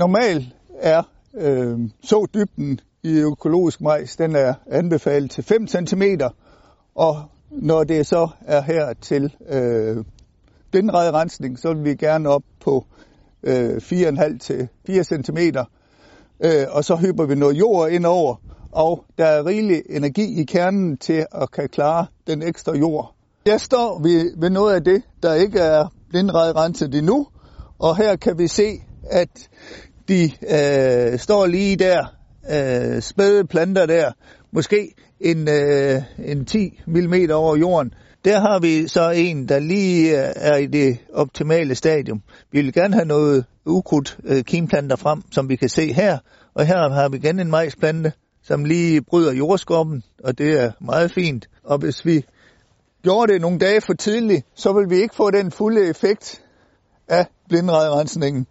[0.00, 0.44] Normalt
[0.78, 1.02] er
[1.34, 6.02] øh, så dybden i økologisk majs, den er anbefalet til 5 cm,
[6.94, 10.04] og når det så er her til øh,
[10.74, 12.84] rensning, så vil vi gerne op på
[13.42, 15.38] øh, 4,5 til 4 cm,
[16.44, 18.34] øh, og så hypper vi noget jord ind over,
[18.72, 23.14] og der er rigelig energi i kernen til at kan klare den ekstra jord.
[23.46, 25.86] Jeg står ved, ved noget af det, der ikke er
[26.56, 27.26] renset endnu,
[27.78, 29.48] og her kan vi se, at
[30.10, 32.06] de øh, står lige der,
[32.50, 34.12] øh, spæde planter der,
[34.52, 37.94] måske en, øh, en 10 mm over jorden.
[38.24, 42.22] Der har vi så en, der lige øh, er i det optimale stadium.
[42.52, 46.18] Vi vil gerne have noget ukrudt øh, kimplanter frem, som vi kan se her.
[46.54, 51.10] Og her har vi igen en majsplante, som lige bryder jordskorpen, og det er meget
[51.12, 51.48] fint.
[51.64, 52.24] Og hvis vi
[53.02, 56.42] gjorde det nogle dage for tidligt, så vil vi ikke få den fulde effekt
[57.08, 58.46] af blindredrensningen.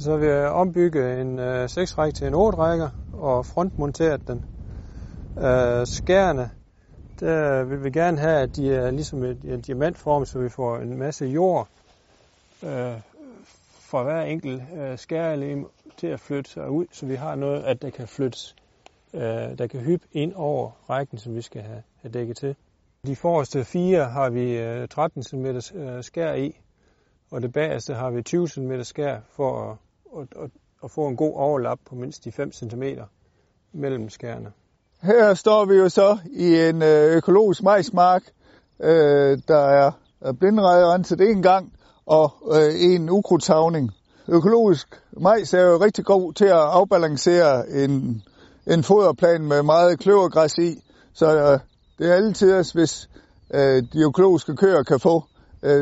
[0.00, 4.44] Så vi ombygget en øh, 6 række til en 8 rækker og frontmonteret den.
[5.38, 6.50] Øh, skærene,
[7.20, 10.76] der vil vi gerne have, at de er ligesom et, en diamantform, så vi får
[10.76, 11.68] en masse jord
[12.62, 13.00] øh,
[13.90, 17.82] fra hver enkelt øh, skærelem til at flytte sig ud, så vi har noget, at
[17.82, 18.56] der kan flyttes,
[19.14, 22.56] øh, der kan hyppe ind over rækken, som vi skal have, have dækket til.
[23.06, 26.60] De forreste fire har vi øh, 13 cm øh, skær i,
[27.30, 29.76] og det bagerste har vi 20 cm skær for at,
[30.16, 30.50] at, at,
[30.84, 32.82] at få en god overlap på mindst de 5 cm
[33.72, 34.52] mellem skærene.
[35.02, 38.22] Her står vi jo så i en øh, økologisk majsmark,
[38.80, 39.92] øh, der er
[40.40, 41.72] blindredrenset en gang,
[42.06, 43.90] og øh, en ukrudthavning.
[44.28, 48.22] Økologisk majs er jo rigtig god til at afbalancere en,
[48.66, 50.82] en foderplan med meget kløvergræs i,
[51.14, 51.58] så øh,
[51.98, 53.10] det er altid, hvis
[53.54, 55.24] øh, de økologiske køer kan få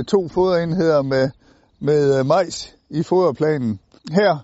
[0.08, 1.30] to foderenheder med,
[1.80, 3.80] med majs i foderplanen.
[4.10, 4.38] Her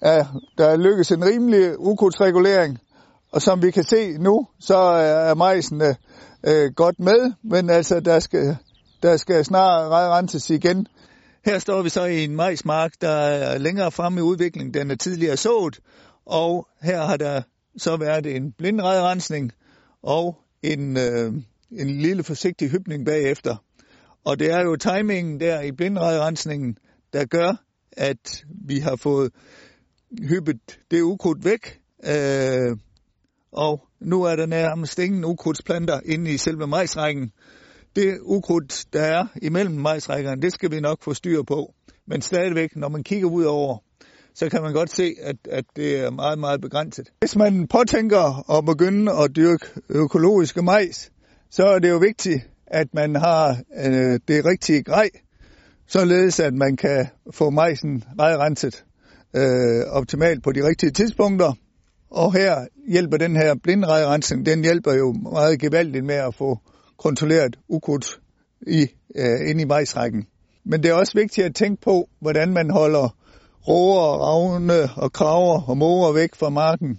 [0.00, 0.24] er
[0.58, 2.78] der lykkes en rimelig ukrudtsregulering,
[3.32, 5.94] og som vi kan se nu, så er majsen øh,
[6.46, 8.56] øh, godt med, men altså der skal,
[9.02, 10.86] der skal snart renses igen.
[11.44, 14.74] Her står vi så i en majsmark, der er længere fremme i udviklingen.
[14.74, 15.78] Den er tidligere sået,
[16.26, 17.42] og her har der
[17.76, 19.52] så været en blindredrensning
[20.02, 21.32] og en, øh,
[21.70, 23.56] en lille forsigtig hybning bagefter.
[24.24, 26.78] Og det er jo timingen der i blindredrensningen,
[27.12, 27.63] der gør,
[27.96, 29.32] at vi har fået
[30.22, 32.76] hyppet det ukrudt væk, øh,
[33.52, 37.32] og nu er der nærmest ingen ukrudtsplanter inde i selve majsrækken.
[37.96, 41.74] Det ukrudt, der er imellem majsrækkerne, det skal vi nok få styr på.
[42.06, 43.78] Men stadigvæk, når man kigger ud over,
[44.34, 47.12] så kan man godt se, at, at det er meget, meget begrænset.
[47.20, 51.10] Hvis man påtænker at begynde at dyrke økologiske majs,
[51.50, 53.48] så er det jo vigtigt, at man har
[53.84, 55.10] øh, det rigtige grej,
[55.86, 58.84] således at man kan få majsen renset
[59.36, 61.52] øh, optimalt på de rigtige tidspunkter.
[62.10, 66.58] Og her hjælper den her blindrejrensning, den hjælper jo meget gevaldigt med at få
[66.98, 68.20] kontrolleret ukrudt
[68.66, 68.86] i,
[69.16, 70.26] øh, ind i majsrækken.
[70.64, 73.16] Men det er også vigtigt at tænke på, hvordan man holder
[73.68, 76.98] råger, ravne og kraver og måger væk fra marken.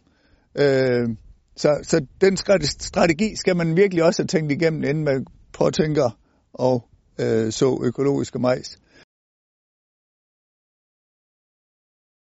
[0.56, 1.10] Øh,
[1.56, 2.38] så, så den
[2.80, 6.18] strategi skal man virkelig også have tænkt igennem, inden man påtænker
[6.54, 6.84] og
[7.20, 8.80] øh, så økologiske majs.